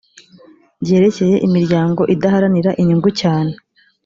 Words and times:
ryerekeye 0.83 1.35
imiryango 1.47 2.01
idaharanira 2.15 2.71
inyungu 2.81 3.09
cyane 3.21 3.53